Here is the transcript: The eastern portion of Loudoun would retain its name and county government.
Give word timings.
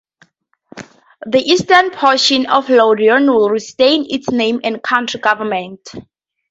The 1.27 1.37
eastern 1.41 1.91
portion 1.91 2.47
of 2.47 2.69
Loudoun 2.71 3.31
would 3.35 3.51
retain 3.51 4.07
its 4.09 4.31
name 4.31 4.59
and 4.63 4.81
county 4.81 5.19
government. 5.19 5.89